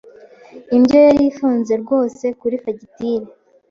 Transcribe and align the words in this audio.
Indyo 0.75 0.97
yari 1.07 1.21
ifunze 1.29 1.73
rwose 1.83 2.25
kuri 2.39 2.55
fagitire. 2.63 3.25